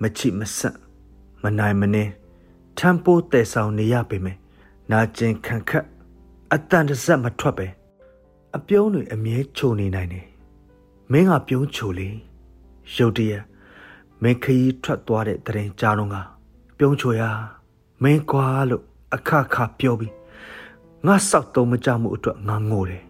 [0.00, 0.76] မချိမဆက်
[1.42, 2.12] မနိုင်မနှင်း
[2.78, 4.38] ထမ်းပိုးတည်ဆောင်နေရပေမယ့်
[4.90, 5.86] နာကျင်ခံခတ်
[6.52, 7.66] အတန်တစက်မထွက်ပဲ
[8.56, 10.26] အပြုံးတွေအမြဲခြုံနေနိုင်တယ်
[11.12, 12.08] မင်းကပြုံးချိုလေ
[12.96, 13.44] ရုတ်တရက်
[14.22, 16.16] မင်းခရီးထွက်သွားတဲ့တရင်ကြားတော့က
[16.78, 17.22] ပြုံးချိုရ
[18.02, 18.84] မင်းကွာလို့
[19.14, 20.14] အခခပြောပြီး
[21.06, 23.02] ငါစောက်တုံးမကြမှုအတွက်ငါငိုတယ်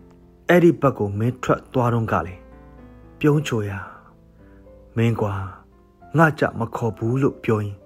[0.49, 2.35] အဲ့ဒီဘက်ကိုမင်းထွက်သွားတော့ကလေ
[3.21, 3.71] ပြုံးချိုရ
[4.97, 5.35] မင်းကွာ
[6.19, 7.77] ငါကြမခေါ်ဘူးလို့ပြောရင်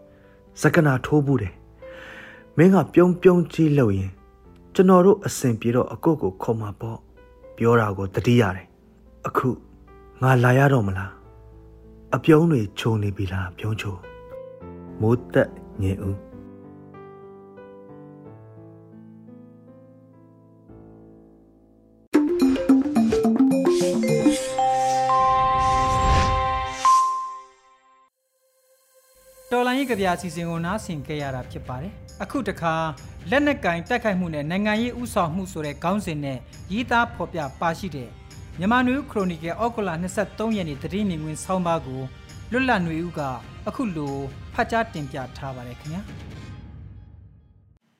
[0.60, 1.54] စကနာထိုးဘူးတယ်
[2.56, 4.10] မင်းကပြုံးပြုံးကြီးလို့ရင်
[4.74, 6.98] ကျွန်တော်တို့အစင်ပြေတော့အကုတ်ကိုခေါ်မှာပေါ့
[7.56, 8.66] ပြောတာကိုတတိရတယ်
[9.26, 9.48] အခု
[10.22, 11.23] ငါလာရတော့မလား
[12.16, 13.96] အပြုံးတွေခြုံနေပြီလားပြုံးချို
[15.00, 15.50] မိုးသက်
[15.82, 16.18] ညင်ဦး
[29.50, 31.92] တော်လိုင်းရေးကြပြအစီအစဉ်ကိုနားဆင်ကြရတာဖြစ်ပါတယ်။
[32.22, 32.74] အခုတခါ
[33.30, 36.38] လက်နက်ကင်တက်ခိုက်မှုနဲ့နိုင်ငံရေးဥဆောင်မှုဆိုတဲ့ခေါင်းစဉ်နဲ့
[36.72, 38.10] ရေးသားဖော်ပြပါရှိတဲ့
[38.58, 42.00] မြန်မာနွေဦးခရိုနီကယ်အော့ဂုလာ23ရက်နေ့တတိနေဝင်ဆောင်းပါးကို
[42.52, 43.20] လွတ်လပ်နွေဦးက
[43.68, 44.14] အခုလို
[44.54, 46.00] ဖတ်ကြားတင်ပြထားပါတယ်ခင်ဗျာ။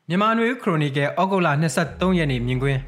[0.09, 2.81] မြန်မာနွေဦးခရိုနီကယ်အော့ဂုလာ23ရက်နေ့မြင်ကွင်း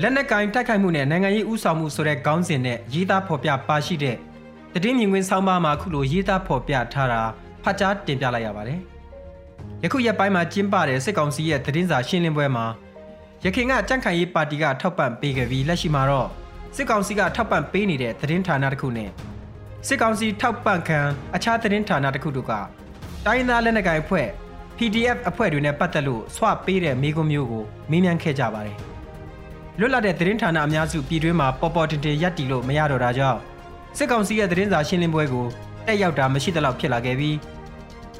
[0.00, 4.16] လက်နက်ကင်တိုက်ခိုက်မှုနဲ့နိုင်ငံရေးဥဆောင်မှုဆိုတဲ့ခေါင်းစဉ်နဲ့ရေးသားဖော်ပြပါရှိတဲ့
[4.74, 7.20] တတိမြင်ကွင်းဆောင်းပါးမှာအခုလိုရေးသားဖော်ပြထားတာ
[7.62, 8.80] ဖတ်ကြားတင်ပြလိုက်ရပါတယ်
[9.82, 12.66] ယခုရက်ပိုင်းမှာကျင်းပတဲ့စစ်ကောင်စီရဲ့သတင်းစာရှင်းလင်းပွဲမှာ
[13.44, 16.28] ရခိုင်ကကြန့်ခိုင်ရေးပါတီကထောက်ပံ့ပေးခဲ့ပြီးလက်ရှိမှာတော့
[16.76, 19.10] စစ်ကောင်စီကထောက်ပံ့ပေးနေတဲ့သတင်းဌာနတစ်ခုနဲ့
[19.86, 21.00] စစ်ကောင်စီထောက်ပံ့ခံ
[21.34, 22.52] အခြားသတင်းဌာနတစ်ခုတို့က
[23.26, 24.28] တိုင်းသားလက်နက်ကိုင်အဖွဲ့
[24.76, 28.76] PDF အဖွဲ့တွေနဲ့ပတ်သက်လို့ဆွပေးတဲ့မိကွန်းမျိုးကိုမေးမြန်းခဲ့ကြပါတယ်။
[29.78, 33.40] လွတ်လပ်တဲ့သတင်းဌာနအများစုပြည်တွင်းမှာပေါ်ပေါ်တင်တင်ရပ်တည်လို့မရတော့တာကြောင့်
[33.96, 35.46] စစ်ကောင်စီရဲ့သတင်းစာရှင်းလင်းပွဲကို
[35.86, 37.36] တက်ရောက်တာမရှိသလောက်ဖြစ်လာခဲ့ပြီး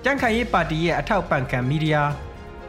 [0.04, 2.02] ကြန့်ခိုင်ရေးပါတီရဲ့အထောက်ပံ့ခံမီဒီယာ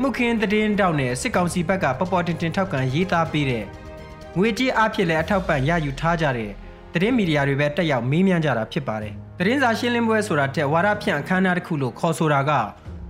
[0.01, 3.65] မှုခင်းသတင်းတောက်နဲ့စစ်ကောင်စီဘက်ကပေါ်ပေါ်တင်တင်ထောက်ကန်ရေးသားပေးတဲ့
[4.37, 6.51] ငွေကြေးအဖြစ်လည်းအထောက်ပံ့ရယူထားကြတဲ့
[6.93, 12.51] သတင်းမီဒီယာတွေပဲတက်ရောက်မေးမြန်းကြတာဖြစ်ပါတယ်။သတင်းစာရှင်းလင်းပွဲဆိုတာတဲ့ဝါရဖြန့်အခမ်းအနားတစ်ခုလို့ခေါ်ဆိုတာက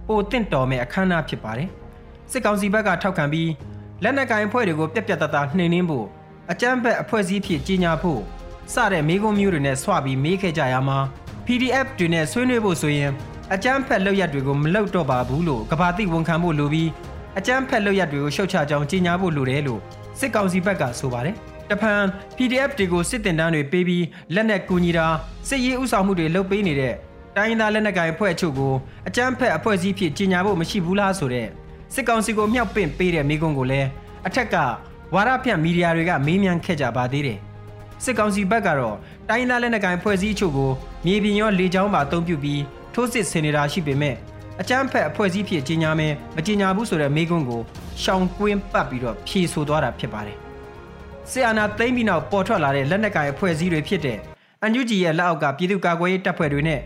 [0.08, 1.70] ပိုတင့်တော်မဲ့အခမ်းအနားဖြစ်ပါတယ်။
[2.32, 3.51] စစ်ကောင်စီဘက်ကထောက်ခံပြီး
[4.03, 6.05] လက်နက်ကိုင်အဖွဲ့တွေကိုပြက်ပြက်တသားနှိမ်နှင်းဖို့
[6.51, 8.22] အကြမ်းဖက်အဖွဲ့အစည်းဖြစ်ကြီးညာဖို့
[8.74, 10.98] စတဲ့မိကုံးမျိုးတွေနဲ့ဆွပြီးမေးခဲ့ကြရမှာ
[11.46, 13.12] PDF တွေနဲ့ဆွေးနွေးဖို့ဆိုရင်
[13.53, 16.89] အကြမ်းဖက်လုပ်ရက်တွေကိုမလုပ်တော့ပါဘူးလို့ကဘာတိဝန်ခံဖို့လိုပြီး
[17.38, 19.82] အကြမ်းဖက်လုပ်ရက်တွေကိုရှုတ်ချကြောင်းကြေညာဖို့လိုတယ်လို့
[20.19, 21.36] စစ်ကောင်စီဘက်ကဆိုပါတယ်။
[21.69, 22.01] တဖန်
[22.38, 24.05] PDF တွေကိုစစ်တင်တန်းတွေပေးပြီး
[24.36, 25.07] လက်နက်ကူညီတာ
[25.50, 26.93] စစ်ရေးဥဆောင်မှုတွေလုပ်ပေးနေတဲ့
[27.36, 28.74] တိုင်းရင်းသားလက်နက်ကိုင်အဖွဲ့အချို့ကို
[29.07, 31.48] အကြမ်းဖက်အဖွဲ့အစည်းဖြစ်ကြီးညာဖို့မရှိဘူးလားဆိုတဲ့
[31.93, 33.88] စစ်ကောင်စီကိုမြောက်ပင့်ပေးတဲ့မိကွန်းကိုလည်း
[34.27, 34.55] အထက်က
[35.13, 37.39] ဝါရဖြန့်မီဒီယာတွေကမေးမြန်းခဲ့ကြပါသေးတယ်။
[38.03, 38.98] စစ်ကောင်စီဘက်ကတော့
[39.29, 40.72] တိုင်းသားလက်နက်ကိုင်ဖွဲ့စည်းအချို့ကို
[41.05, 42.62] မြေပြင်ရောလေကြောင်းပါအုံပြုပြီး
[42.93, 44.15] ထိုးစစ်ဆင်နေတာရှိပေမဲ့
[44.62, 47.62] အကြမ်းဖက်အဖွဲ့အစည်းဖြစ်ကြီးညာမယ်မကြီးညာဘူးဆိုတဲ့မိကွန်းကို
[48.02, 50.38] ရှောင်ကွင်းပတ်ပြီးတော့ဖြေဆိုသွားတာဖြစ်ပါတယ်။
[51.30, 54.18] ဆီအာနာသိမ့်ပြီးနောက်ပေါ်ထွက်လာတဲ့လက်နက်ကိုင်အဖွဲ့အစည်းတွေဖြစ်တဲ့
[54.62, 56.82] အန်ယူဂျီရဲ့လက်အောက်ကပြည်သူ့ကာကွယ်ရေးတပ်ဖွဲ့တွေနဲ့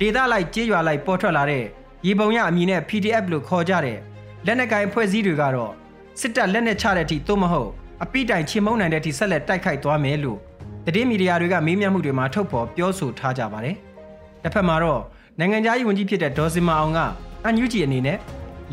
[0.00, 1.64] ဒေသလိုက်ကြေးရွာလိုက်ပေါ်ထွက်လာတဲ့
[2.06, 3.98] ရေပုံရအမည်နဲ့ PDF လို့ခေါ်ကြတဲ့
[4.46, 5.72] လက်နက်ကိုင်ဖွဲ့စည်းတွေကတော့
[6.20, 7.70] စစ်တပ်လက်နက်ချတဲ့အထိသို့မဟုတ်
[8.02, 10.38] အပိတိုင်ချေမုန်းနိုင်တဲ့အထိဆက်လက်တိုက်ခိုက်သွားမယ်လို့
[10.86, 13.76] သတင်းမီဒီယာတွေကမေးမြန်းမှုတွေမှာထုတ်ဖော်ပြောဆိုထားကြပါတယ်။
[14.42, 15.02] တစ်ဖက်မှာတော့
[15.38, 17.00] နိုင်ငံသားရေးဝန်ကြီးဖြစ်တဲ့ဒေါ်စင်မာအောင်က
[17.44, 18.18] အန်ယူဂျီအနေနဲ့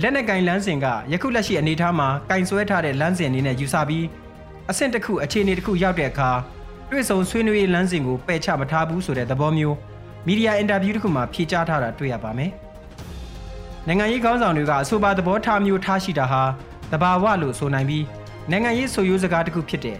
[0.02, 4.06] လက်နက်ကင်လမ်းစဉ်ကယခုလက်ရှိအနေအထားမှာကင်ဆွဲထားတဲ့လမ်းစဉ်အနေနဲ့ယူဆပြီး
[4.70, 6.32] အဆင့်တစ်ခုအခြေအနေတစ်ခုရောက်တဲ့အခါ
[6.92, 9.78] တွေ့ဆုံဆွေးနွေးရေးလမ်းစဉ်ကိုပယ်ချမထားဘူးဆိုတဲ့သဘောမျိုး
[10.26, 12.52] မီဒီယာအင်တာဗျူးတစ်ခုမှာဖြေကြားထားတာတွေ့ရပါမယ်။
[13.88, 16.42] နိုင်ငံရေးခေါင်းဆောင်တွေကအဆိုပါသဘောထားမျိုးထားရှိတာဟာ
[16.92, 18.06] တဘာဝလို့ဆိုနိုင်ပြီး
[18.52, 19.98] နိုင်ငံရေးဆိုရိုးစကားတစ်ခုဖြစ်တဲ့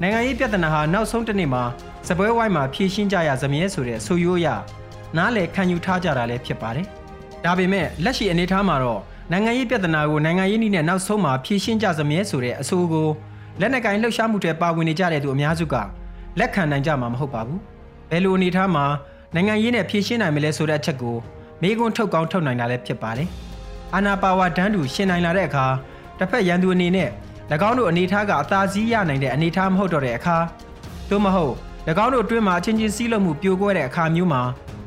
[0.00, 1.64] နိုင်ငံရေးပြဿနာဟာနောက်ဆုံးတစ်နေ့မှာ
[2.08, 4.48] စပွဲဝိုင်းမှာဖြေရှင်းကြရစမြဲဆိုတဲ့ဆိုရိုးအရ
[5.16, 6.86] နားလည်ခံယူထားကြတာလည်းဖြစ်ပါတယ်။
[7.44, 13.08] ဒါပေမဲ့လက်ရှိအနေအထားမှာတော့ နိုင်ငံရေးပြဿနာကိုနိုင်ငံရေးနည်းနဲ့နောက်ဆုံးမှာဖြေရှင်းကြစမြဲဆိုတဲ့အဆိုကို
[13.60, 15.74] လက်နက်ကင်လှုပ်ရှားမှုတွေပါဝင်နေကြတဲ့သူအများစုက
[16.38, 17.60] လက်ခံနိုင်ကြမှာမဟုတ်ပါဘူး။
[18.10, 18.84] ဘယ်လိုအနေအထားမှာ
[19.34, 21.16] နိုင်ငံရေးနဲ့ဖြေရှင်းနိုင်မလဲဆိုတဲ့အချက်ကို
[21.62, 23.28] မေးခွန်းထုတ်ကောင်းထုတ်နိုင်တာလည်းဖြစ်ပါတယ်။
[23.94, 25.66] အာနာပါဝါဒန်းတူရှင်းနိုင်လာတဲ့အခါ
[26.18, 27.10] တစ်ဖက်ရန်သူအနေနဲ့၎
[27.68, 30.36] င်းတို့အနေထားကအသာစီးရနိုင်တဲ့အနေထားမဟုတ်တော့တဲ့အခါ
[31.10, 31.54] သို့မဟုတ်၎
[32.04, 34.42] င်းတို့အတွင်းမှာအချင်းချင်းစီးလုံးမှုပြိုကွဲတဲ့အခါမျိုးမှာ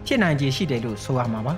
[0.06, 1.54] ဖြစ်နိုင်ခြေရှိတယ်လို့ဆိုရမှာပါ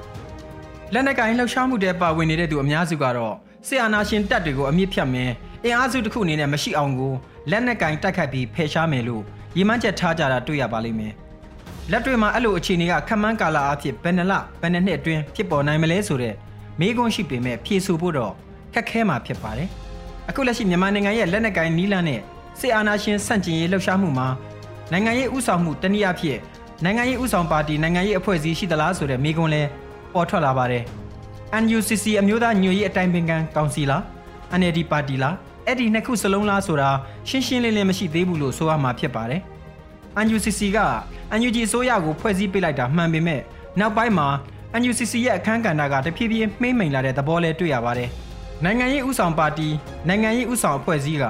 [0.94, 3.36] လက်နက်ကင်လှုပ်ရှားမှုတဲ့ပါဝင်နေတဲ့သူအများစုကတော့
[3.68, 5.32] ဆီအာနာရှင်တပ်တွေကိုအမြင့်ဖြတ်မယ်
[5.64, 7.14] အင်အားစုတစ်ခုအနေနဲ့မရှိအောင်ကို
[7.50, 9.24] လက်နက်ကင်တိုက်ခတ်ပြီးဖယ်ရှားမယ်လို့
[9.58, 11.14] ရည်မှန်းချက်ထားကြတာတွေ့ရပါလိမ့်မယ်
[11.92, 16.36] လက်တွေမှာအဲ့လိုအခြေအနေကခမန်းကာလာအဖြစ်ဘယ်နှလဘယ်နှစ်နှစ်အတွင်းဖြစ်ပေါ်နိုင်မလဲဆိုတဲ့
[16.80, 18.34] မေးခွန်းရှိပေမဲ့ဖြေဆိုဖို့တော့
[18.74, 19.70] ခက်ခဲမှာဖြစ်ပါတယ်
[20.30, 22.22] အခုလက်ရှိမြန်မာနိုင်ငံရဲ့လက်နက်ကင်နီးလန်းနဲ့
[22.60, 24.28] စစ်အာဏာရှင်ဆန့်ကျင်ရေးလှုပ်ရှားမှုမှာ
[24.92, 26.40] နိုင်ငံရေးဥဆောင်မှုတနည်းအားဖြင့်
[26.84, 29.64] နိုင်ငံရေးဥဆောင်ပါတီနိုင်ငံရေးအဖွဲ့အစည်းရှိသလားဆိုတဲ့မေးခွန်းလဲ
[30.14, 30.84] ပေါ်ထွက်လာပါတယ်။
[31.64, 34.02] NUCC အမျိုးသားညွေရေးအတိုင်းပင်ခံကောင်စီလား
[34.60, 36.90] NLD ပါတီလားအဲ့ဒီနှစ်ခုစလုံးလားဆိုတာ
[37.30, 39.42] ရှင်းရှင်းလင်းလင်းမရှိသေးဘူးလို့ဆိုရမှာဖြစ်ပါတယ်။
[40.26, 40.80] NUCC က
[41.40, 43.42] NUG အစိုးရကိုဖွဲ့စည်းပေးလိုက်တာမှန်ပေမဲ့
[43.80, 44.28] နောက်ပိုင်းမှာ
[44.82, 48.10] NUCC ရဲ့အခန်းကဏ္ဍကတဖြည်းဖြည်းမှိမ့်မိန်လာတဲ့သဘောလဲတွေ့ရပါတယ်။
[48.64, 49.68] နိုင်ငံရေးဥဆောင်ပါတီ
[50.08, 51.26] နိုင်ငံရေးဥဆောင်အဖွဲ့အစည်းက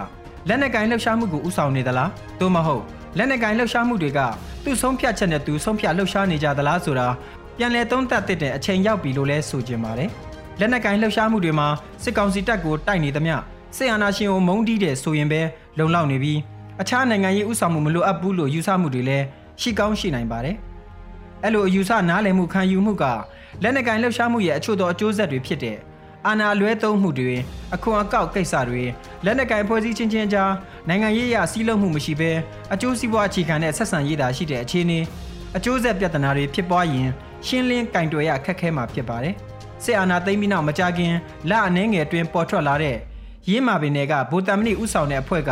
[0.48, 2.84] လက်နက်ကင်လှုပ်ရှားမှုကိုဥဆောင်နေသလားသို့မဟုတ်
[3.18, 4.20] လက်နက်ကင်လှုပ်ရှားမှုတွေက
[4.64, 7.08] သူ့ဆုံးဖြတ်ချက်နဲ့သူဆုံးဖြတ်လှုပ်ရှားနေကြသလားဆိုတာ
[7.62, 10.10] ပြန်လည်သုံးသပ်တဲ့အချိန်ရောက်ပြီလို့လဲဆိုကြပါတယ်။
[10.60, 11.68] လက်နက်ကင်လှုပ်ရှားမှုတွေမှာ
[12.04, 13.36] စစ်ကောင်စီတပ်ကိုတိုက်နေသမျှ
[13.78, 15.42] စစ်အာဏာရှင်ကိုမုန်းတီးတဲ့ဆိုရင်ပဲ
[15.80, 16.40] လုံလောက်နေပြီး
[16.82, 19.26] အခြားနိုင်ငံရေးဥဆောင်မှုမလိုအပ်ဘူးလို့ယူဆမှုတွေလည်း
[19.62, 20.56] ရှိကောင်းရှိနိုင်ပါတယ်။
[21.44, 23.04] အဲ့လိုအယူဆနားလည်မှုခံယူမှုက
[23.64, 25.78] လက်နက်ကင်လှုပ်ရှားမှုရဲ့အချို့သောအကျိုးဆက်တွေဖြစ်တဲ့
[26.28, 27.38] အာဏာလွဲသုံးမှုတွေ
[27.76, 28.84] အခွန်အကောက်ကိစ္စတွေ
[29.26, 30.52] လက်နက်ကင်ဖွဲ့စည်းချင်းချင်းကြား
[30.88, 32.32] နိုင်ငံရေးအရစီးလုံးမှုမရှိဘဲ
[32.74, 35.00] အကျိုးစီးပွားအခြေခံတဲ့ဆက်ဆံရေးသာရှိတဲ့အခြေအနေ
[35.58, 37.10] အကျိုးဆက်ပြဿနာတွေဖြစ်ပွားရင်
[37.46, 39.36] ရှင်းလင်းကင်တွယ်ရခက်ခဲမှာဖြစ်ပါတယ်
[39.84, 41.14] စစ်အာဏာသိမ်းပြီးနောက်မကြခင်
[41.50, 42.98] လက်အနှဲငယ်တွင်ပေါ်ထွက်လာတဲ့
[43.50, 45.52] ရင်းမာပင်တွေကဗိုလ်တမဏိဥဆောင်တဲ့အဖွဲ့က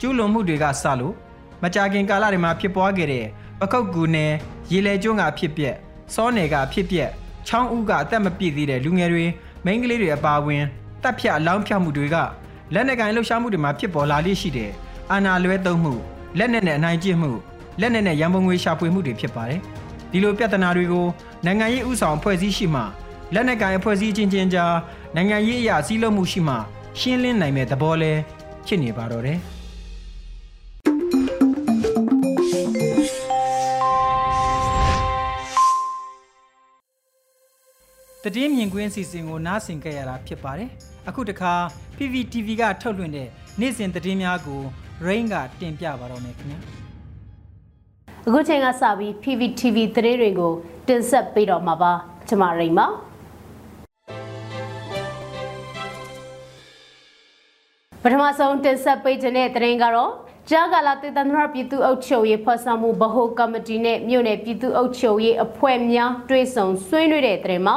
[0.00, 1.14] ကျူးလွန်မှုတွေကစလို့
[1.62, 3.26] မကြခင်ကာလတွေမှာဖြစ်ပွားခဲ့တဲ့
[3.60, 4.32] ပခုတ်ကူနယ်
[4.72, 5.76] ရေလေကျွန်းကဖြစ်ပျက်
[6.14, 7.10] စောနယ်ကဖြစ်ပျက်
[7.46, 9.24] ချောင်းဦးကအသက်မပြည့်သေးတဲ့လူငယ်တွေ
[9.64, 10.62] မိန်းကလေးတွေအပါအဝင်
[11.02, 12.16] တပ်ဖြတ်အလောင်းဖြတ်မှုတွေက
[12.74, 14.70] လက်နက်ကင်လှုပ်ရှားမှုတွေမှာဖြစ်ပေါ်လာလိမ့်ရှိတဲ့
[15.10, 15.94] အာဏာလွဲသုံးမှု
[16.38, 17.30] လက်နက်နဲ့အနိုင်ကျင့်မှု
[17.80, 19.60] လက်နက်နဲ့ရန်ပုံငွေရှာဖွေမှုတွေဖြစ်ပါတယ်
[20.12, 21.06] ဒီလိုပြဿနာတွေကို
[21.44, 22.82] နိုင်ငံရေးဥဆောင်အဖွဲ့အစည်းရှိမှ
[23.34, 24.74] လက်နက်ကင်အဖွဲ့အစည်းချင်းချင်းကြား
[25.16, 26.54] နိုင်ငံရေးအရာစည်းလုံးမှုရှိမှ
[26.98, 28.12] ရှင်းလင်းနိုင်မဲ့သဘောလဲ
[28.66, 29.38] ဖြစ်နေပါတော့တယ်။
[38.34, 40.70] တည်င်းမြင်ကွင်းစီစဉ်ကိုနားဆင်ကြရတာဖြစ်ပါတယ်။
[41.08, 41.52] အခုတခါ
[41.96, 43.28] PPTV ကထုတ်လွှင့်တဲ့
[43.60, 44.62] နေ့စဉ်သတင်းများကို
[45.06, 46.60] Rain ကတင်ပြပါတော့မယ်ခင်ဗျာ။
[48.26, 50.52] အခုချိန်ကစပြီး PPTV သတင်းတွေကို
[50.88, 51.92] တင်ဆက်ပေးတော့မှာပါ။
[52.28, 52.86] ကျွန်မရိန်ပါ။
[58.02, 60.12] ပထမဆုံးတင်ဆက်ပေးခြင်းတဲ့သတင်းကတော့
[60.50, 67.76] ကြာကာလတေသန္တရပြည်သူ့အုပ်ချုပ်ရေးဖော်ဆောင်မှုဗဟိုကော်မတီနဲ့မြို့နယ်ပြည်သူ့အုပ်ချုပ်ရေးအဖွဲ့များတွဲဆုံဆွေးနွေးတဲ့သတင်းမှာ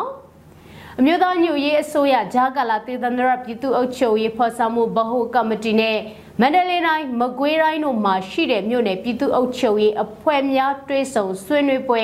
[1.00, 5.98] အမျိုးသားညွရေးအစိုးရဂျာကာလာတေသန္တရပြည်သူ့အုပ်ချုပ်ရေးဖော်ဆောင်မှုဗဟိုကော်မတီနဲ့
[6.44, 12.04] မန္တလေးတိုင်းမကွေးတိုင်းတို့မှာရှိတဲ့မြို့နယ်ပြည်သူ့အုပ်ချုပ်ရေးအဖွဲ့များတွဲဆုံဆွေးနွေးပွဲ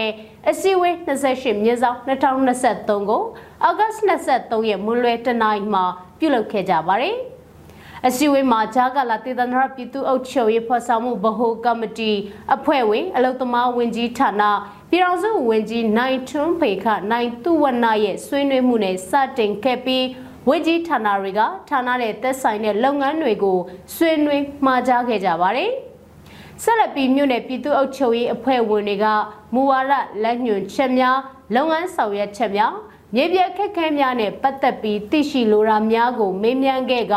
[0.49, 3.23] အစည်းအဝေး28မြင်းဆောင်2023ကို
[3.63, 3.93] အောက်ဂတ်
[4.31, 5.83] 23ရက်မွန်းလွဲတနင်္လာမှာ
[6.19, 7.15] ပြုလုပ်ခဲ့ကြပါတယ်။
[8.07, 12.11] အစည်းအဝေးမှာဂျာကာလာတေသန္တရပြည်သူ့အုပ်ချုပ်ရေးဖော်ဆောင်မှုဗဟိုကော်မတီ
[12.55, 14.43] အဖွဲ့ဝင်အလုသမားဝင်ကြီးဌာန
[14.89, 20.05] ပြည်တော်စုဝင်ကြီးနိုင်ထွန်းဖေခနိုင်သူဝနရဲ့ဆွေးနွေးမှုနဲ့စတင်ခဲ့ပြီး
[20.49, 23.57] ဝေကြီးဌာနတွေကဌာနနဲ့သက်ဆိုင်တဲ့လုပ်ငန်းတွေကို
[23.95, 25.71] ဆွေးနွေးမှာကြားခဲ့ကြပါတယ်။
[26.63, 29.05] ဆက်လက်ပြီးမြို့နယ်ပြည်သူ့အုပ်ချုပ်ရေးအဖွဲ့ဝင်တွေက
[29.53, 31.17] မူဝါဒလက်ညွှန်ချက်များ
[31.55, 32.73] လုပ်ငန်းဆောင်ရွက်ချက်များ
[33.15, 37.15] မြေပြခက်ခဲများနဲ့ပတ်သက်ပြီးသိရှိလိုတာများကိုမေးမြန်းခဲ့က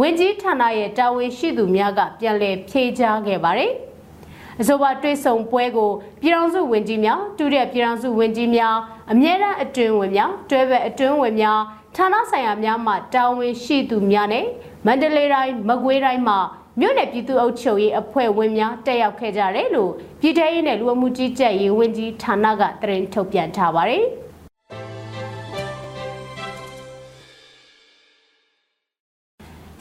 [0.00, 3.72] ဝင်ကြီးဌာနရဲ့တာဝန်ရှိသူများကပြန်လည်ဖြေကြားခဲ့ပါတယ်။
[4.60, 8.76] အဆိုပါတွေ့ဆုံပွဲကိုပြည်ထောင်စုဝန်ကြီးများတူတဲ့ပြည်ထောင်စုဝန်ကြီးများ
[9.12, 11.60] အမြဲတမ်းအတွင်းဝင်များတွဲဘက်အတွင်းဝင်များ
[11.96, 14.46] ဌာနဆိုင်ရာများမှတာဝန်ရှိသူများနဲ့
[14.86, 16.38] မန္တလေးတိုင်းမကွေးတိုင်းမှာ
[16.80, 24.04] မြို့နယ်ပြည်သူ့အုပ်ချုပ်ရေးအဖွဲ့ဝင်များတက်ရောက်ခဲ့ကြတယ်လို့ပြည်ထောင်ရေးနဲ့လူဝမှုကြီးကြပ်ရေးဝန်ကြီးဌာနကသတင်းထုတ်ပြန်ထားပါတယ်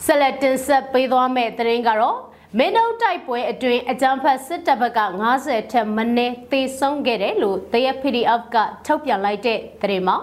[0.06, 2.18] ဆက်လက်တင်ဆက်ပေးသွားမယ့်သတင်းကတော့
[2.58, 5.02] မင်းတို့တိုက်ပွဲအတွင်းအကြမ်းဖက်စစ်တပ်ဘက်က
[5.38, 10.18] 90ထက်မနည်းသေဆုံးခဲ့တယ်လို့တရက် PDF ကထုတ်ပြန်လိုက်တဲ့သတင်းမှာ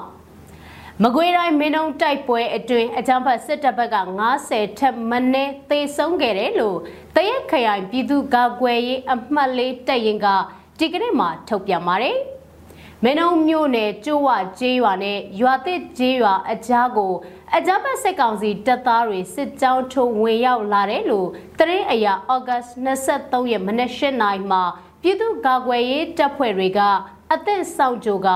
[1.04, 3.96] မကွေးတိုင်းမင်းတို့တိုက်ပွဲအတွင်းအကြမ်းဖက်စစ်တပ်ဘက်က
[4.38, 6.78] 90ထက်မနည်းသေဆုံးခဲ့တယ်လို့
[7.14, 10.26] တရက်ခရိုင်ပြည်သူ့ကာကွယ်ရေးအမှတ်လေးတပ်ရင်က
[10.78, 12.16] ဒီကနေ့မှထုတ်ပြန်ပါတယ်။
[13.04, 17.12] မင်းုံမြို့နယ်ကျိုးဝကျေးရွာနဲ့ရွာသစ်ကျေးရွာအကြားကို
[17.56, 22.62] အကြမ်းဖက်စစ်ကောင်စီတပ်သားတွေစစ်ကြောင်းထိုးဝင်ရောက်လာတယ်လို့သတင်းအရာဩဂတ်
[23.04, 24.62] 23ရက်မနက်၈နာရီမှာ
[25.02, 26.80] ပြည်သူ့ကာကွယ်ရေးတပ်ဖွဲ့တွေက
[27.32, 28.28] အသင့်ဆောင်ကြိုက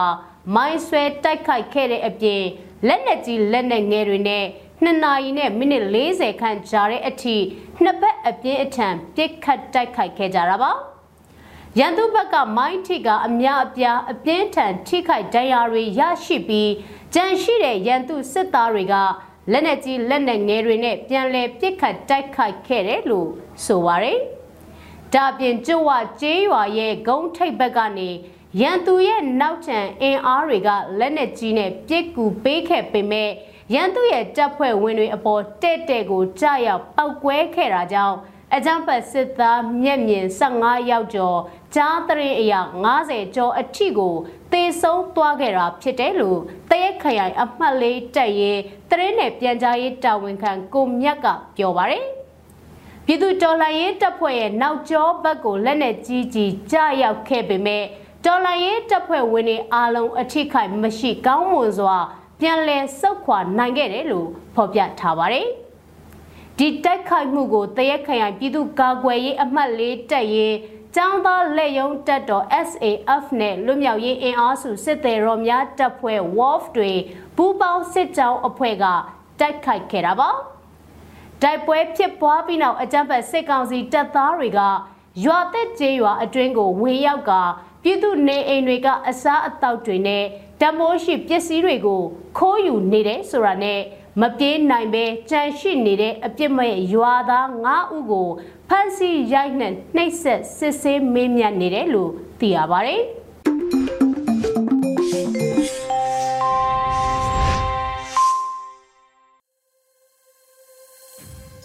[0.54, 2.42] မိုင်းဆွဲတိုက်ခိုက်ခဲ့တဲ့အပြင်
[2.88, 4.44] လက်နက်ကြီးလက်နက်ငယ်တွေနဲ့
[4.84, 7.36] 2နာရီနဲ့မိနစ်40ခန့်ကြာတဲ့အထိ
[7.82, 10.72] နှစ်ဘက်အပြင်းအထန်ပစ်ခတ်တိုက်ခိုက်ခဲ့ကြတာပါ။
[11.78, 16.70] ရန်သူဘက်ကမိုင်းထိကအများအပြားအပြင်းထန်ထိခိုက်ဒဏ်ရာတွေရရှိပြီး
[17.14, 18.94] ကြံရှိတဲ့ရန်သူစစ်သားတွေက
[19.52, 23.28] လက်နက်ကြီးလက်နက်ငယ်တွေနဲ့ပြန်လည်ပစ်ခတ်တိုက်ခိုက်ခဲ့တယ်လို့
[23.64, 24.18] ဆိုပါရယ်။
[25.14, 28.10] ဒါပြင်ကျွဝကျေးရွာရဲ့ဂုံးထိပ်ဘက်ကနေ
[28.60, 33.30] ရန်သူရဲ့နောက်ထန်အင်အားတွေကလက်နက်ကြီးနဲ့ပစ်ကူပေးခဲ့ပေမဲ့
[33.74, 38.16] ရန်သူရဲ့တပ်ဖွဲ့ဝင်တွေအပေါ်တဲ့တဲ့ကိုကြားရောက်ပောက်ကွဲခဲ့တာကြောင့်
[38.54, 41.38] အကြမ်းဖက်စစ်သားမျက်မြင်15ယောက်ကျော်
[41.74, 42.60] ကြားတရင်အရာ
[42.96, 44.14] 90ကျော်အထိကို
[44.52, 48.52] သေဆုံးသွားခဲ့တာဖြစ်တယ်လို့တရက်ခရိုင်အမှတ်လေးတက်ရဲ
[48.90, 52.04] တရင်နယ်ပြန်ကြားရေးတာဝန်ခံကိုမြတ်ကပြောပါတယ်
[53.06, 57.84] ပြည်သူတော်လှန်ရေးတပ်ဖွဲ့ရဲ့နောက်ကျောဘက်ကိုလက်နက်ကြီးကြီးကြားရောက်ခဲ့ပေမဲ့
[58.26, 61.98] တော်လှန်ရေးတပ်ဖွဲ့ဝင်တွေအားလုံးအထိခိုက်မရှိကောင်းမွန်စွာ
[62.40, 65.46] ပြန်လည်ဆုတ်ခွာနိုင်ခဲ့တယ်လို့ဖော်ပြထားပါတယ်။
[66.58, 70.56] ဒီတိုက်ခိုက်မှုကိုတရက်ခရိုင်ပြည်သူ့ကာကွယ်ရေးအမှတ်လေးတက်ရေး
[70.94, 76.92] ကျောင်းသားလက်ယုံတက်တော် SAF နဲ့လွတ်မြောက်ရေးအင်အားစုစစ်သည်တော်များတပ်ဖွဲ့ WOF တွေ
[77.36, 78.84] ပူးပေါင်းစစ်ကြောင်းအဖွဲ့က
[79.40, 80.30] တိုက်ခိုက်ခဲ့တာပါ
[81.42, 84.60] တိုက်ပွဲဖြစ်ပွားပြီးနောက်အကြမ်းဖက်စစ်ကောင်စီတပ်သားတွေက
[85.24, 87.32] ရွာသက်ကျေးရွာအတွင်းကိုဝင်ရောက်က
[87.82, 90.24] ပြည်သူနေအိမ်တွေကအစားအသောက်တွေနဲ့
[90.60, 92.02] တမိုးရှိပစ္စည်းတွေကို
[92.38, 93.80] ခိုးယူနေတယ်ဆိုတာနဲ့
[94.20, 98.28] မပြေးနိုင်ပဲကြံရှိနေတဲ့အပြစ်မဲ့ရွာသား9ဦးကို
[98.68, 103.02] ဖမ်းဆီးရိုက်နှက်နှိပ်စက်စစ်ဆေးမေးမြန်းနေတယ်လို့သိရပါတယ်။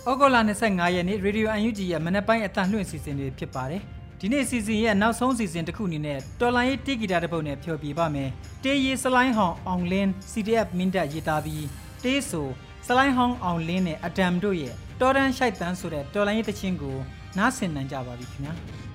[0.09, 3.83] ဩဂုတ်လ25ရက်နေ့ Radio UNG ရဲ့မနက်ပိုင်းအတန်လွှင့်စီစဉ်တွေဖြစ်ပါတယ်။
[4.21, 8.29] ဒီနေ့စီစဉ်ရဲ့နောက်ဆုံးစီစဉ်တစ်ခုအနေနဲ့တော်လိုင်းရေးတီဂီတာတစ်ပုဒ်နဲ့ဖျော်ပြပါမယ်။
[8.63, 11.65] တေးရီစလိုင်းဟောင်အောင်လင်း CDF မင်းတပ်ရေးသားပြီး
[12.03, 12.47] တေးဆို
[12.87, 16.95] စလိုင်းဟောင်းအောင်လင်းနဲ့အဒမ်တို့ရဲ့တော်ရန်ရှိုက်တန်းဆိုတဲ့တော်လိုင်းရေးတခြင်းကို
[17.37, 18.53] နားဆင်နိုင်ကြပါပြီခင်ဗျာ။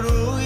[0.00, 0.45] 如。